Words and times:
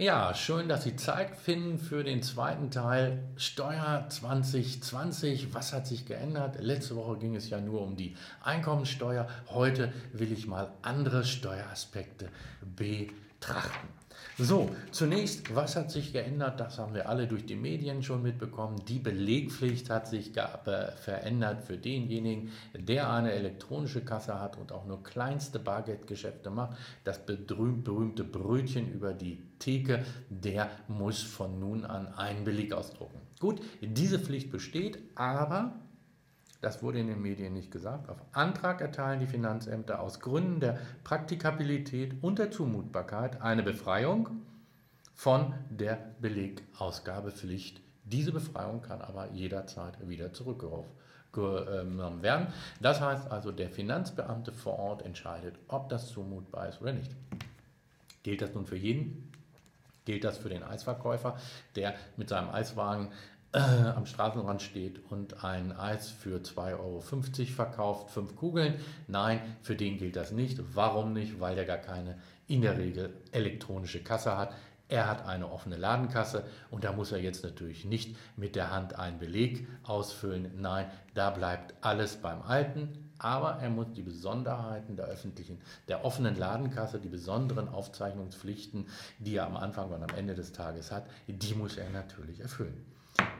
Ja, 0.00 0.32
schön, 0.34 0.66
dass 0.66 0.84
Sie 0.84 0.96
Zeit 0.96 1.36
finden 1.36 1.78
für 1.78 2.02
den 2.02 2.22
zweiten 2.22 2.70
Teil 2.70 3.22
Steuer 3.36 4.06
2020. 4.08 5.52
Was 5.52 5.74
hat 5.74 5.86
sich 5.86 6.06
geändert? 6.06 6.56
Letzte 6.58 6.96
Woche 6.96 7.18
ging 7.18 7.36
es 7.36 7.50
ja 7.50 7.60
nur 7.60 7.82
um 7.82 7.98
die 7.98 8.16
Einkommensteuer. 8.42 9.28
Heute 9.50 9.92
will 10.14 10.32
ich 10.32 10.46
mal 10.46 10.72
andere 10.80 11.26
Steueraspekte 11.26 12.30
betrachten. 12.62 13.88
So, 14.42 14.70
zunächst, 14.90 15.54
was 15.54 15.76
hat 15.76 15.90
sich 15.90 16.14
geändert? 16.14 16.60
Das 16.60 16.78
haben 16.78 16.94
wir 16.94 17.10
alle 17.10 17.26
durch 17.26 17.44
die 17.44 17.56
Medien 17.56 18.02
schon 18.02 18.22
mitbekommen. 18.22 18.82
Die 18.88 18.98
Belegpflicht 18.98 19.90
hat 19.90 20.08
sich 20.08 20.32
verändert 20.32 21.62
für 21.62 21.76
denjenigen, 21.76 22.50
der 22.74 23.12
eine 23.12 23.32
elektronische 23.32 24.02
Kasse 24.02 24.40
hat 24.40 24.56
und 24.56 24.72
auch 24.72 24.86
nur 24.86 25.02
kleinste 25.02 25.58
Bargeldgeschäfte 25.58 26.48
macht. 26.48 26.78
Das 27.04 27.20
berühmte 27.26 28.24
Brötchen 28.24 28.90
über 28.90 29.12
die 29.12 29.42
Theke, 29.58 30.06
der 30.30 30.70
muss 30.88 31.22
von 31.22 31.60
nun 31.60 31.84
an 31.84 32.08
einen 32.14 32.44
Beleg 32.44 32.72
ausdrucken. 32.72 33.20
Gut, 33.40 33.60
diese 33.82 34.18
Pflicht 34.18 34.50
besteht, 34.50 34.98
aber 35.16 35.74
das 36.60 36.82
wurde 36.82 36.98
in 36.98 37.06
den 37.06 37.22
Medien 37.22 37.54
nicht 37.54 37.70
gesagt. 37.70 38.08
Auf 38.08 38.18
Antrag 38.32 38.80
erteilen 38.80 39.20
die 39.20 39.26
Finanzämter 39.26 40.00
aus 40.00 40.20
Gründen 40.20 40.60
der 40.60 40.78
Praktikabilität 41.04 42.14
und 42.22 42.38
der 42.38 42.50
Zumutbarkeit 42.50 43.40
eine 43.40 43.62
Befreiung 43.62 44.28
von 45.14 45.54
der 45.70 46.14
Belegausgabepflicht. 46.20 47.80
Diese 48.04 48.32
Befreiung 48.32 48.82
kann 48.82 49.00
aber 49.00 49.30
jederzeit 49.30 50.08
wieder 50.08 50.32
zurückgenommen 50.32 52.22
werden. 52.22 52.48
Das 52.80 53.00
heißt 53.00 53.30
also, 53.30 53.52
der 53.52 53.70
Finanzbeamte 53.70 54.52
vor 54.52 54.78
Ort 54.78 55.02
entscheidet, 55.02 55.58
ob 55.68 55.88
das 55.88 56.08
zumutbar 56.08 56.68
ist 56.68 56.82
oder 56.82 56.92
nicht. 56.92 57.14
Gilt 58.22 58.42
das 58.42 58.52
nun 58.54 58.66
für 58.66 58.76
jeden? 58.76 59.30
Gilt 60.04 60.24
das 60.24 60.38
für 60.38 60.48
den 60.48 60.62
Eisverkäufer, 60.62 61.38
der 61.76 61.94
mit 62.16 62.28
seinem 62.28 62.50
Eiswagen 62.50 63.12
äh, 63.52 63.58
am 63.58 64.06
Straßenrand 64.06 64.62
steht 64.62 65.00
und 65.10 65.44
ein 65.44 65.72
Eis 65.72 66.10
für 66.10 66.38
2,50 66.38 66.78
Euro 66.78 67.00
verkauft, 67.00 68.10
fünf 68.10 68.36
Kugeln. 68.36 68.74
Nein, 69.08 69.40
für 69.62 69.74
den 69.74 69.98
gilt 69.98 70.16
das 70.16 70.30
nicht. 70.30 70.60
Warum 70.74 71.12
nicht? 71.12 71.40
Weil 71.40 71.56
der 71.56 71.64
gar 71.64 71.78
keine 71.78 72.16
in 72.46 72.62
der 72.62 72.78
Regel 72.78 73.12
elektronische 73.32 74.02
Kasse 74.02 74.36
hat. 74.36 74.54
Er 74.88 75.08
hat 75.08 75.24
eine 75.24 75.50
offene 75.50 75.76
Ladenkasse 75.76 76.44
und 76.70 76.82
da 76.82 76.92
muss 76.92 77.12
er 77.12 77.20
jetzt 77.20 77.44
natürlich 77.44 77.84
nicht 77.84 78.16
mit 78.36 78.56
der 78.56 78.72
Hand 78.72 78.98
einen 78.98 79.18
Beleg 79.18 79.68
ausfüllen. 79.84 80.50
Nein, 80.56 80.90
da 81.14 81.30
bleibt 81.30 81.74
alles 81.80 82.16
beim 82.16 82.42
Alten. 82.42 83.10
Aber 83.18 83.58
er 83.60 83.68
muss 83.68 83.92
die 83.92 84.02
Besonderheiten 84.02 84.96
der 84.96 85.04
öffentlichen, 85.04 85.60
der 85.88 86.06
offenen 86.06 86.36
Ladenkasse, 86.36 86.98
die 86.98 87.10
besonderen 87.10 87.68
Aufzeichnungspflichten, 87.68 88.86
die 89.18 89.36
er 89.36 89.46
am 89.46 89.58
Anfang 89.58 89.90
und 89.90 90.02
am 90.02 90.16
Ende 90.16 90.34
des 90.34 90.52
Tages 90.52 90.90
hat, 90.90 91.04
die 91.28 91.54
muss 91.54 91.76
er 91.76 91.90
natürlich 91.90 92.40
erfüllen. 92.40 92.82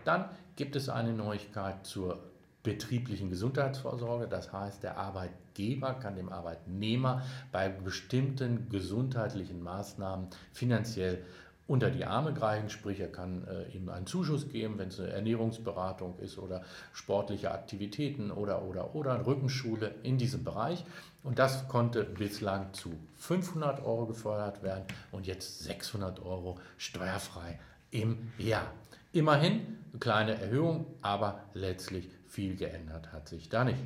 Dann 0.04 0.26
gibt 0.56 0.76
es 0.76 0.88
eine 0.88 1.12
Neuigkeit 1.12 1.86
zur 1.86 2.18
betrieblichen 2.62 3.30
Gesundheitsvorsorge. 3.30 4.26
Das 4.28 4.52
heißt, 4.52 4.82
der 4.82 4.98
Arbeitgeber 4.98 5.94
kann 5.94 6.16
dem 6.16 6.28
Arbeitnehmer 6.28 7.22
bei 7.52 7.68
bestimmten 7.68 8.68
gesundheitlichen 8.68 9.62
Maßnahmen 9.62 10.28
finanziell 10.52 11.24
unter 11.66 11.88
die 11.88 12.04
Arme 12.04 12.34
greifen, 12.34 12.68
sprich 12.68 12.98
er 12.98 13.12
kann 13.12 13.46
äh, 13.46 13.76
ihm 13.76 13.90
einen 13.90 14.04
Zuschuss 14.04 14.48
geben, 14.48 14.76
wenn 14.78 14.88
es 14.88 14.98
eine 14.98 15.10
Ernährungsberatung 15.10 16.18
ist 16.18 16.36
oder 16.36 16.62
sportliche 16.92 17.52
Aktivitäten 17.52 18.32
oder 18.32 18.62
oder 18.64 18.96
oder 18.96 19.14
eine 19.14 19.24
Rückenschule 19.24 19.94
in 20.02 20.18
diesem 20.18 20.42
Bereich. 20.42 20.84
Und 21.22 21.38
das 21.38 21.68
konnte 21.68 22.02
bislang 22.02 22.72
zu 22.72 22.92
500 23.18 23.84
Euro 23.84 24.06
gefördert 24.06 24.64
werden 24.64 24.82
und 25.12 25.28
jetzt 25.28 25.60
600 25.60 26.18
Euro 26.20 26.58
steuerfrei 26.76 27.60
im 27.90 28.32
Jahr. 28.38 28.72
Immerhin 29.12 29.78
eine 29.90 29.98
kleine 29.98 30.40
Erhöhung, 30.40 30.86
aber 31.02 31.44
letztlich 31.54 32.08
viel 32.28 32.56
geändert 32.56 33.12
hat 33.12 33.28
sich 33.28 33.48
da 33.48 33.64
nicht. 33.64 33.78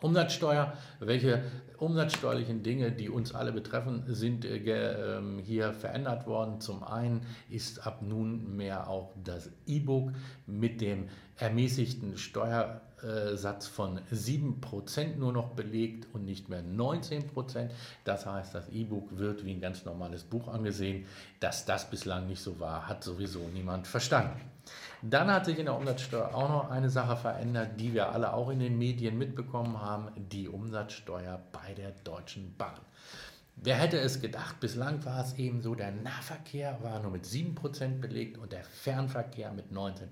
Umsatzsteuer, 0.00 0.72
welche 0.98 1.42
umsatzsteuerlichen 1.76 2.62
Dinge, 2.62 2.90
die 2.90 3.10
uns 3.10 3.34
alle 3.34 3.52
betreffen, 3.52 4.04
sind 4.06 4.46
äh, 4.46 4.56
äh, 4.56 5.42
hier 5.42 5.74
verändert 5.74 6.26
worden. 6.26 6.60
Zum 6.60 6.82
einen 6.82 7.20
ist 7.50 7.86
ab 7.86 8.00
nunmehr 8.00 8.88
auch 8.88 9.12
das 9.22 9.50
E-Book 9.66 10.12
mit 10.46 10.80
dem 10.80 11.08
ermäßigten 11.36 12.16
Steuersatz 13.00 13.66
von 13.66 14.00
7% 14.12 15.16
nur 15.16 15.32
noch 15.32 15.50
belegt 15.50 16.06
und 16.12 16.24
nicht 16.24 16.48
mehr 16.48 16.62
19%. 16.62 17.70
Das 18.04 18.26
heißt, 18.26 18.54
das 18.54 18.68
E-Book 18.68 19.18
wird 19.18 19.44
wie 19.44 19.52
ein 19.52 19.60
ganz 19.60 19.84
normales 19.84 20.24
Buch 20.24 20.48
angesehen. 20.48 21.06
Dass 21.40 21.64
das 21.64 21.88
bislang 21.88 22.26
nicht 22.26 22.42
so 22.42 22.60
war, 22.60 22.88
hat 22.88 23.02
sowieso 23.02 23.40
niemand 23.54 23.86
verstanden. 23.86 24.40
Dann 25.02 25.32
hat 25.32 25.46
sich 25.46 25.58
in 25.58 25.64
der 25.64 25.76
Umsatzsteuer 25.76 26.34
auch 26.34 26.48
noch 26.48 26.70
eine 26.70 26.90
Sache 26.90 27.16
verändert, 27.16 27.80
die 27.80 27.94
wir 27.94 28.12
alle 28.12 28.34
auch 28.34 28.50
in 28.50 28.60
den 28.60 28.78
Medien 28.78 29.16
mitbekommen 29.16 29.80
haben, 29.80 30.08
die 30.16 30.48
Umsatzsteuer 30.48 31.40
bei 31.52 31.72
der 31.74 31.92
Deutschen 32.04 32.54
Bahn. 32.56 32.80
Wer 33.62 33.76
hätte 33.76 33.98
es 33.98 34.22
gedacht? 34.22 34.58
Bislang 34.58 35.04
war 35.04 35.22
es 35.22 35.34
eben 35.34 35.60
so, 35.60 35.74
der 35.74 35.90
Nahverkehr 35.90 36.78
war 36.82 37.00
nur 37.00 37.10
mit 37.10 37.26
7% 37.26 38.00
belegt 38.00 38.38
und 38.38 38.52
der 38.52 38.64
Fernverkehr 38.64 39.52
mit 39.52 39.70
19%. 39.70 40.06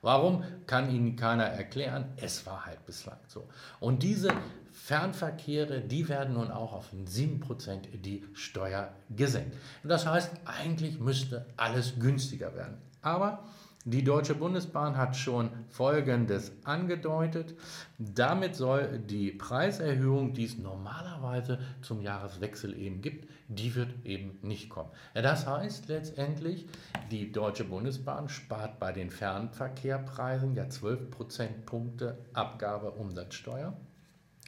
Warum, 0.00 0.44
kann 0.66 0.90
Ihnen 0.90 1.14
keiner 1.14 1.44
erklären. 1.44 2.06
Es 2.16 2.46
war 2.46 2.64
halt 2.64 2.86
bislang 2.86 3.18
so. 3.26 3.46
Und 3.80 4.02
diese 4.02 4.30
Fernverkehre, 4.72 5.82
die 5.82 6.08
werden 6.08 6.32
nun 6.34 6.50
auch 6.50 6.72
auf 6.72 6.90
7% 6.92 7.98
die 7.98 8.24
Steuer 8.32 8.90
gesenkt. 9.10 9.58
das 9.84 10.06
heißt, 10.06 10.30
eigentlich 10.46 10.98
müsste 10.98 11.44
alles 11.58 11.98
günstiger 11.98 12.54
werden. 12.54 12.78
Aber 13.02 13.44
die 13.86 14.04
Deutsche 14.04 14.34
Bundesbahn 14.34 14.98
hat 14.98 15.16
schon 15.16 15.48
Folgendes 15.68 16.52
angedeutet. 16.64 17.54
Damit 17.98 18.54
soll 18.54 18.98
die 18.98 19.32
Preiserhöhung, 19.32 20.34
die 20.34 20.44
es 20.44 20.58
normalerweise 20.58 21.58
zum 21.80 22.02
Jahreswechsel 22.02 22.78
eben 22.78 23.00
gibt, 23.00 23.26
die 23.48 23.74
wird 23.74 24.04
eben 24.04 24.38
nicht 24.42 24.68
kommen. 24.68 24.90
Das 25.14 25.46
heißt 25.46 25.88
letztendlich, 25.88 26.66
die 27.10 27.32
Deutsche 27.32 27.64
Bundesbahn 27.64 28.28
spart 28.28 28.78
bei 28.78 28.92
den 28.92 29.10
Fernverkehrpreisen 29.10 30.54
ja 30.54 30.68
12 30.68 31.10
Prozentpunkte 31.10 32.18
Abgabe 32.34 32.90
Umsatzsteuer. 32.90 33.74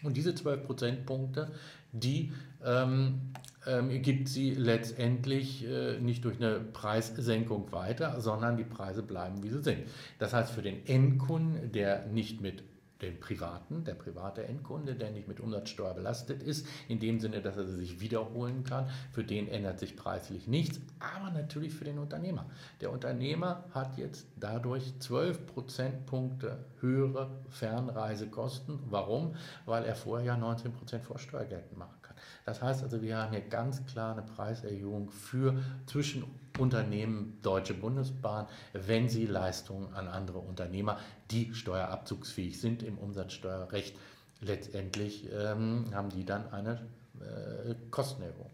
Und 0.02 0.16
diese 0.18 0.34
12 0.34 0.66
Prozentpunkte, 0.66 1.50
die 1.92 2.32
ähm, 2.64 3.32
ähm, 3.66 4.02
gibt 4.02 4.28
sie 4.28 4.54
letztendlich 4.54 5.64
äh, 5.64 5.98
nicht 6.00 6.24
durch 6.24 6.36
eine 6.36 6.60
Preissenkung 6.60 7.70
weiter, 7.72 8.20
sondern 8.20 8.56
die 8.56 8.64
Preise 8.64 9.02
bleiben, 9.02 9.42
wie 9.42 9.50
sie 9.50 9.62
sind. 9.62 9.82
Das 10.18 10.32
heißt, 10.32 10.52
für 10.52 10.62
den 10.62 10.86
Endkunden, 10.86 11.72
der 11.72 12.06
nicht 12.06 12.40
mit 12.40 12.64
den 13.02 13.20
Privaten, 13.20 13.84
der 13.84 13.94
private 13.94 14.44
Endkunde, 14.46 14.94
der 14.94 15.10
nicht 15.10 15.28
mit 15.28 15.40
Umsatzsteuer 15.40 15.94
belastet 15.94 16.42
ist, 16.42 16.66
in 16.88 17.00
dem 17.00 17.20
Sinne, 17.20 17.42
dass 17.42 17.56
er 17.56 17.66
sich 17.66 18.00
wiederholen 18.00 18.64
kann, 18.64 18.88
für 19.12 19.24
den 19.24 19.48
ändert 19.48 19.80
sich 19.80 19.96
preislich 19.96 20.46
nichts, 20.46 20.80
aber 21.00 21.30
natürlich 21.30 21.74
für 21.74 21.84
den 21.84 21.98
Unternehmer. 21.98 22.46
Der 22.80 22.92
Unternehmer 22.92 23.64
hat 23.72 23.98
jetzt 23.98 24.26
dadurch 24.36 24.98
12 25.00 25.46
Prozentpunkte 25.46 26.64
höhere 26.80 27.30
Fernreisekosten. 27.48 28.78
Warum? 28.88 29.34
Weil 29.66 29.84
er 29.84 29.94
vorher 29.94 30.26
ja 30.26 30.36
19 30.36 30.72
Prozent 30.72 31.04
Vorsteuer 31.04 31.44
geltend 31.44 31.76
machen 31.76 31.96
kann. 32.02 32.16
Das 32.44 32.62
heißt 32.62 32.82
also, 32.82 33.02
wir 33.02 33.16
haben 33.16 33.32
hier 33.32 33.40
ganz 33.40 33.84
klar 33.86 34.12
eine 34.12 34.22
Preiserhöhung 34.22 35.10
für 35.10 35.56
zwischen 35.86 36.24
Unternehmen 36.58 37.38
Deutsche 37.42 37.74
Bundesbahn, 37.74 38.46
wenn 38.72 39.08
sie 39.08 39.26
Leistungen 39.26 39.94
an 39.94 40.08
andere 40.08 40.38
Unternehmer, 40.38 40.98
die 41.30 41.54
steuerabzugsfähig 41.54 42.60
sind 42.60 42.82
im 42.82 42.98
Umsatzsteuerrecht, 42.98 43.96
letztendlich 44.40 45.28
ähm, 45.32 45.86
haben 45.94 46.10
die 46.10 46.24
dann 46.24 46.52
eine 46.52 46.80
äh, 47.20 47.74
Kostenerhöhung. 47.90 48.50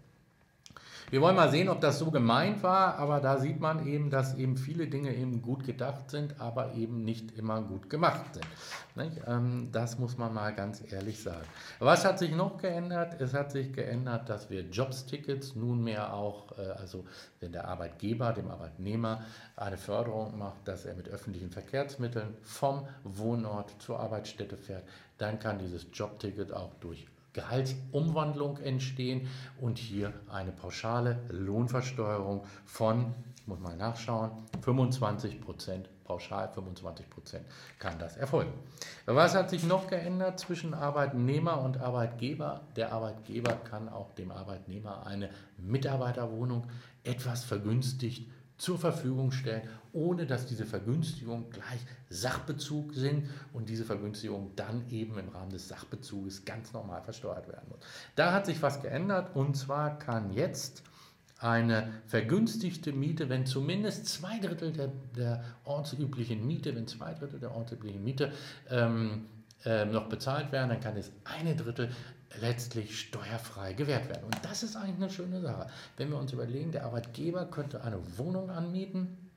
Wir 1.10 1.22
wollen 1.22 1.36
mal 1.36 1.50
sehen, 1.50 1.70
ob 1.70 1.80
das 1.80 1.98
so 1.98 2.10
gemeint 2.10 2.62
war, 2.62 2.96
aber 2.98 3.20
da 3.20 3.38
sieht 3.38 3.60
man 3.60 3.86
eben, 3.86 4.10
dass 4.10 4.34
eben 4.34 4.58
viele 4.58 4.88
Dinge 4.88 5.14
eben 5.14 5.40
gut 5.40 5.64
gedacht 5.64 6.10
sind, 6.10 6.38
aber 6.38 6.74
eben 6.74 7.02
nicht 7.02 7.38
immer 7.38 7.62
gut 7.62 7.88
gemacht 7.88 8.34
sind. 8.34 8.46
Ähm, 9.26 9.70
das 9.72 9.98
muss 9.98 10.18
man 10.18 10.34
mal 10.34 10.54
ganz 10.54 10.82
ehrlich 10.92 11.22
sagen. 11.22 11.46
Was 11.78 12.04
hat 12.04 12.18
sich 12.18 12.32
noch 12.32 12.58
geändert? 12.58 13.18
Es 13.22 13.32
hat 13.32 13.52
sich 13.52 13.72
geändert, 13.72 14.28
dass 14.28 14.50
wir 14.50 14.62
Jobstickets 14.62 15.54
nunmehr 15.54 16.12
auch, 16.12 16.58
äh, 16.58 16.72
also 16.78 17.06
wenn 17.40 17.52
der 17.52 17.68
Arbeitgeber 17.68 18.34
dem 18.34 18.50
Arbeitnehmer 18.50 19.22
eine 19.56 19.78
Förderung 19.78 20.36
macht, 20.36 20.68
dass 20.68 20.84
er 20.84 20.94
mit 20.94 21.08
öffentlichen 21.08 21.50
Verkehrsmitteln 21.50 22.36
vom 22.42 22.86
Wohnort 23.04 23.80
zur 23.80 23.98
Arbeitsstätte 23.98 24.58
fährt, 24.58 24.84
dann 25.16 25.38
kann 25.38 25.58
dieses 25.58 25.86
Jobticket 25.92 26.52
auch 26.52 26.74
durch 26.80 27.06
Gehaltsumwandlung 27.32 28.58
entstehen 28.58 29.28
und 29.60 29.78
hier 29.78 30.12
eine 30.28 30.52
pauschale 30.52 31.18
Lohnversteuerung 31.30 32.44
von, 32.64 33.14
ich 33.36 33.46
muss 33.46 33.60
mal 33.60 33.76
nachschauen, 33.76 34.30
25 34.62 35.40
Prozent 35.40 35.88
pauschal 36.08 36.48
25 36.48 37.10
Prozent 37.10 37.46
kann 37.78 37.98
das 37.98 38.16
erfolgen. 38.16 38.52
Was 39.04 39.34
hat 39.34 39.50
sich 39.50 39.64
noch 39.64 39.88
geändert 39.88 40.40
zwischen 40.40 40.72
Arbeitnehmer 40.72 41.60
und 41.60 41.78
Arbeitgeber? 41.80 42.62
Der 42.76 42.92
Arbeitgeber 42.92 43.52
kann 43.52 43.90
auch 43.90 44.10
dem 44.12 44.30
Arbeitnehmer 44.30 45.06
eine 45.06 45.28
Mitarbeiterwohnung 45.58 46.66
etwas 47.04 47.44
vergünstigt 47.44 48.30
zur 48.58 48.78
Verfügung 48.78 49.30
stellen, 49.32 49.62
ohne 49.92 50.26
dass 50.26 50.46
diese 50.46 50.66
Vergünstigungen 50.66 51.48
gleich 51.50 51.80
Sachbezug 52.10 52.92
sind 52.92 53.28
und 53.52 53.68
diese 53.68 53.84
Vergünstigung 53.84 54.52
dann 54.56 54.88
eben 54.90 55.18
im 55.18 55.28
Rahmen 55.28 55.50
des 55.50 55.68
Sachbezuges 55.68 56.44
ganz 56.44 56.72
normal 56.72 57.02
versteuert 57.02 57.48
werden 57.48 57.68
muss. 57.70 57.80
Da 58.16 58.32
hat 58.32 58.46
sich 58.46 58.60
was 58.60 58.82
geändert 58.82 59.34
und 59.34 59.56
zwar 59.56 59.98
kann 59.98 60.32
jetzt 60.32 60.82
eine 61.38 61.88
vergünstigte 62.06 62.92
Miete, 62.92 63.28
wenn 63.28 63.46
zumindest 63.46 64.06
zwei 64.06 64.38
Drittel 64.40 64.72
der, 64.72 64.90
der 65.16 65.44
ortsüblichen 65.64 66.44
Miete, 66.44 66.74
wenn 66.74 66.88
zwei 66.88 67.14
Drittel 67.14 67.38
der 67.38 67.54
ortsüblichen 67.54 68.02
Miete 68.02 68.32
ähm, 68.68 69.26
äh, 69.64 69.84
noch 69.84 70.08
bezahlt 70.08 70.50
werden, 70.50 70.70
dann 70.70 70.80
kann 70.80 70.96
es 70.96 71.12
eine 71.24 71.54
Drittel 71.54 71.90
letztlich 72.40 73.00
steuerfrei 73.00 73.72
gewährt 73.72 74.08
werden. 74.08 74.24
Und 74.24 74.36
das 74.42 74.62
ist 74.62 74.76
eigentlich 74.76 74.96
eine 74.96 75.10
schöne 75.10 75.40
Sache. 75.40 75.68
Wenn 75.96 76.10
wir 76.10 76.18
uns 76.18 76.32
überlegen, 76.32 76.72
der 76.72 76.84
Arbeitgeber 76.84 77.46
könnte 77.46 77.82
eine 77.82 78.00
Wohnung 78.18 78.50
anmieten, 78.50 79.28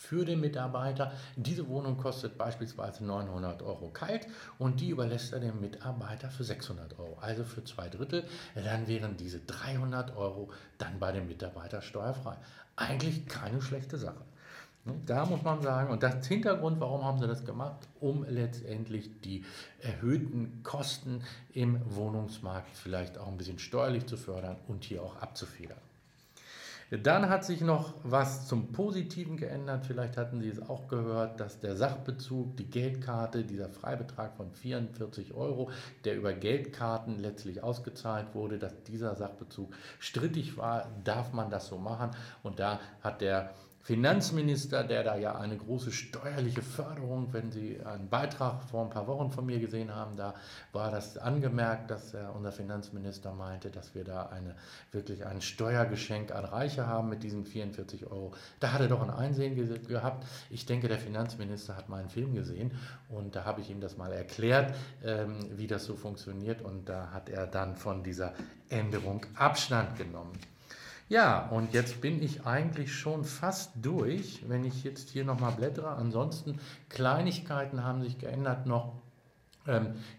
für 0.00 0.24
den 0.24 0.40
Mitarbeiter. 0.40 1.12
Diese 1.36 1.68
Wohnung 1.68 1.98
kostet 1.98 2.38
beispielsweise 2.38 3.04
900 3.04 3.62
Euro 3.62 3.90
kalt 3.90 4.26
und 4.58 4.80
die 4.80 4.88
überlässt 4.88 5.34
er 5.34 5.40
dem 5.40 5.60
Mitarbeiter 5.60 6.30
für 6.30 6.42
600 6.42 6.98
Euro, 6.98 7.18
also 7.20 7.44
für 7.44 7.62
zwei 7.64 7.90
Drittel. 7.90 8.24
Dann 8.54 8.88
wären 8.88 9.18
diese 9.18 9.40
300 9.40 10.16
Euro 10.16 10.50
dann 10.78 10.98
bei 10.98 11.12
dem 11.12 11.28
Mitarbeiter 11.28 11.82
steuerfrei. 11.82 12.36
Eigentlich 12.76 13.26
keine 13.26 13.60
schlechte 13.60 13.98
Sache. 13.98 14.24
Da 15.06 15.26
muss 15.26 15.42
man 15.42 15.60
sagen, 15.60 15.90
und 15.90 16.02
das 16.02 16.26
Hintergrund, 16.26 16.80
warum 16.80 17.04
haben 17.04 17.18
sie 17.18 17.26
das 17.26 17.44
gemacht? 17.44 17.86
Um 18.00 18.24
letztendlich 18.28 19.10
die 19.20 19.44
erhöhten 19.80 20.62
Kosten 20.62 21.22
im 21.52 21.80
Wohnungsmarkt 21.94 22.74
vielleicht 22.76 23.18
auch 23.18 23.28
ein 23.28 23.36
bisschen 23.36 23.58
steuerlich 23.58 24.06
zu 24.06 24.16
fördern 24.16 24.56
und 24.68 24.84
hier 24.84 25.02
auch 25.02 25.16
abzufedern. 25.16 25.78
Dann 26.90 27.28
hat 27.28 27.44
sich 27.44 27.60
noch 27.60 27.94
was 28.02 28.48
zum 28.48 28.72
Positiven 28.72 29.36
geändert. 29.36 29.86
Vielleicht 29.86 30.16
hatten 30.16 30.40
Sie 30.40 30.48
es 30.48 30.60
auch 30.60 30.88
gehört, 30.88 31.38
dass 31.38 31.60
der 31.60 31.76
Sachbezug, 31.76 32.56
die 32.56 32.64
Geldkarte, 32.68 33.44
dieser 33.44 33.68
Freibetrag 33.68 34.34
von 34.34 34.50
44 34.50 35.34
Euro, 35.34 35.70
der 36.04 36.16
über 36.16 36.32
Geldkarten 36.32 37.20
letztlich 37.20 37.62
ausgezahlt 37.62 38.34
wurde, 38.34 38.58
dass 38.58 38.82
dieser 38.82 39.14
Sachbezug 39.14 39.72
strittig 40.00 40.56
war. 40.56 40.88
Darf 41.04 41.32
man 41.32 41.48
das 41.48 41.68
so 41.68 41.78
machen? 41.78 42.10
Und 42.42 42.58
da 42.58 42.80
hat 43.02 43.20
der 43.20 43.54
Finanzminister, 43.82 44.84
der 44.84 45.02
da 45.04 45.16
ja 45.16 45.36
eine 45.36 45.56
große 45.56 45.90
steuerliche 45.90 46.60
Förderung, 46.60 47.32
wenn 47.32 47.50
Sie 47.50 47.80
einen 47.84 48.08
Beitrag 48.10 48.62
vor 48.64 48.84
ein 48.84 48.90
paar 48.90 49.06
Wochen 49.06 49.30
von 49.30 49.46
mir 49.46 49.58
gesehen 49.58 49.94
haben, 49.94 50.16
da 50.16 50.34
war 50.72 50.90
das 50.90 51.16
angemerkt, 51.16 51.90
dass 51.90 52.14
unser 52.36 52.52
Finanzminister 52.52 53.32
meinte, 53.32 53.70
dass 53.70 53.94
wir 53.94 54.04
da 54.04 54.26
eine, 54.26 54.54
wirklich 54.92 55.24
ein 55.24 55.40
Steuergeschenk 55.40 56.30
an 56.30 56.44
Reiche 56.44 56.86
haben 56.86 57.08
mit 57.08 57.22
diesen 57.22 57.46
44 57.46 58.06
Euro. 58.06 58.32
Da 58.60 58.72
hat 58.72 58.82
er 58.82 58.88
doch 58.88 59.02
ein 59.02 59.10
Einsehen 59.10 59.54
ge 59.54 59.78
gehabt. 59.78 60.26
Ich 60.50 60.66
denke, 60.66 60.88
der 60.88 60.98
Finanzminister 60.98 61.74
hat 61.76 61.88
meinen 61.88 62.10
Film 62.10 62.34
gesehen 62.34 62.72
und 63.08 63.34
da 63.34 63.44
habe 63.44 63.62
ich 63.62 63.70
ihm 63.70 63.80
das 63.80 63.96
mal 63.96 64.12
erklärt, 64.12 64.74
ähm, 65.02 65.36
wie 65.56 65.66
das 65.66 65.86
so 65.86 65.96
funktioniert 65.96 66.60
und 66.60 66.88
da 66.88 67.12
hat 67.12 67.30
er 67.30 67.46
dann 67.46 67.76
von 67.76 68.02
dieser 68.02 68.34
Änderung 68.68 69.24
Abstand 69.36 69.96
genommen. 69.96 70.38
Ja, 71.10 71.48
und 71.48 71.74
jetzt 71.74 72.00
bin 72.00 72.22
ich 72.22 72.46
eigentlich 72.46 72.94
schon 72.94 73.24
fast 73.24 73.72
durch, 73.82 74.48
wenn 74.48 74.62
ich 74.62 74.84
jetzt 74.84 75.10
hier 75.10 75.24
nochmal 75.24 75.50
blättere. 75.50 75.88
Ansonsten 75.88 76.60
Kleinigkeiten 76.88 77.82
haben 77.82 78.00
sich 78.00 78.18
geändert 78.18 78.66
noch 78.66 78.92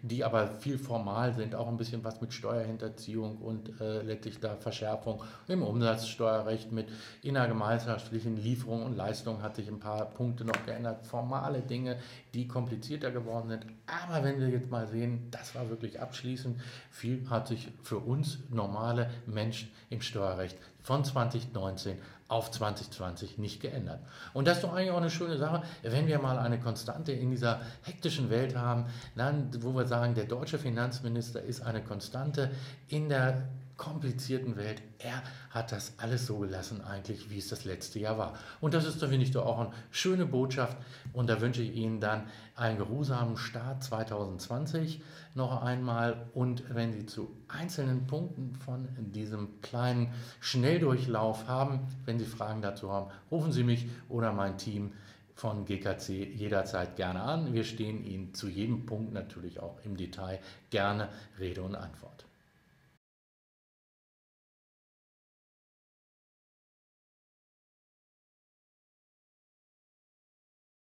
die 0.04 0.24
aber 0.24 0.48
viel 0.60 0.78
formal 0.78 1.34
sind, 1.34 1.56
auch 1.56 1.68
ein 1.68 1.78
bisschen 1.78 2.04
was 2.04 2.22
mit 2.22 2.32
Steuerhinterziehung 2.32 3.38
und 3.38 3.82
äh, 3.82 4.02
letztlich 4.04 4.40
da 4.40 4.56
Verschärfung 4.56 5.24
im 5.48 5.64
Umsatzsteuerrecht 5.64 6.72
mit 6.72 6.88
innergemeinschaftlichen 7.24 8.38
Lieferungen 8.38 8.86
und 8.86 8.96
Leistungen 8.96 9.42
hat 9.42 9.56
sich 9.56 9.68
ein 9.68 9.80
paar 9.80 10.06
Punkte 10.06 10.46
noch 10.46 10.66
geändert, 10.66 11.08
formale 11.08 11.62
Dinge, 11.62 11.98
die 12.36 12.48
komplizierter 12.48 13.10
geworden 13.10 13.50
sind. 13.50 13.66
Aber 13.88 14.24
wenn 14.24 14.40
wir 14.40 14.48
jetzt 14.48 14.70
mal 14.70 14.86
sehen, 14.86 15.28
das 15.32 15.56
war 15.56 15.70
wirklich 15.70 16.00
abschließend, 16.00 16.62
viel 16.92 17.28
hat 17.30 17.48
sich 17.48 17.70
für 17.82 17.98
uns 17.98 18.40
normale 18.50 19.10
Menschen 19.26 19.72
im 19.90 20.02
Steuerrecht 20.02 20.58
von 20.84 21.04
2019 21.04 21.98
auf 22.32 22.50
2020 22.50 23.38
nicht 23.38 23.62
geändert. 23.62 24.00
Und 24.34 24.48
das 24.48 24.58
ist 24.58 24.64
doch 24.64 24.74
eigentlich 24.74 24.92
auch 24.92 24.98
eine 24.98 25.10
schöne 25.10 25.38
Sache, 25.38 25.64
wenn 25.84 26.08
wir 26.08 26.18
mal 26.20 26.40
eine 26.40 26.60
Konstante 26.60 27.12
in 27.12 27.30
dieser 27.30 27.60
hektischen 27.84 28.30
Welt 28.30 28.56
haben, 28.56 28.86
dann, 29.16 29.50
wo 29.62 29.74
wir 29.76 29.86
sagen, 29.86 30.16
der 30.16 30.26
deutsche 30.26 30.58
Finanzminister 30.58 31.42
ist 31.42 31.62
eine 31.62 31.84
Konstante 31.84 32.52
in 32.88 33.10
der 33.10 33.50
komplizierten 33.82 34.58
Welt. 34.58 34.84
Er 35.00 35.24
hat 35.50 35.72
das 35.72 35.94
alles 35.98 36.28
so 36.28 36.38
gelassen, 36.38 36.82
eigentlich, 36.82 37.32
wie 37.32 37.40
es 37.40 37.50
das 37.50 37.66
letzte 37.66 37.98
Jahr 37.98 38.16
war. 38.16 38.34
Und 38.60 38.76
das 38.76 38.86
ist, 38.86 39.00
finde 39.00 39.24
ich, 39.24 39.32
doch 39.32 39.44
auch 39.44 39.58
eine 39.58 39.72
schöne 39.90 40.28
Botschaft. 40.28 40.78
Und 41.14 41.32
da 41.32 41.42
wünsche 41.42 41.64
ich 41.64 41.74
Ihnen 41.74 42.00
dann 42.00 42.26
einen 42.56 42.78
geruhsamen 42.78 43.38
Start 43.38 43.84
2020 43.84 45.02
noch 45.34 45.64
einmal. 45.64 46.28
Und 46.36 46.64
wenn 46.76 46.94
Sie 46.94 47.08
zu 47.08 47.36
einzelnen 47.48 48.06
Punkten 48.06 48.54
von 48.54 48.88
diesem 49.00 49.60
kleinen 49.62 50.14
Schnelldurchlauf 50.42 51.48
haben, 51.48 51.80
wenn 52.06 52.20
Sie 52.20 52.26
Fragen 52.26 52.62
dazu 52.62 52.92
haben, 52.92 53.10
rufen 53.32 53.52
Sie 53.52 53.64
mich 53.64 53.88
oder 54.10 54.32
mein 54.32 54.60
Team 54.60 54.94
von 55.34 55.66
GKC 55.66 56.36
jederzeit 56.36 56.98
gerne 56.98 57.24
an. 57.24 57.52
Wir 57.52 57.64
stehen 57.64 58.06
Ihnen 58.06 58.36
zu 58.36 58.48
jedem 58.48 58.86
Punkt 58.86 59.12
natürlich 59.12 59.60
auch 59.60 59.80
im 59.84 59.98
Detail 59.98 60.40
gerne 60.70 61.10
Rede 61.40 61.64
und 61.64 61.74
Antwort. 61.74 62.26